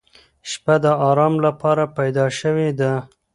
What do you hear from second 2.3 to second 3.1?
شوې ده.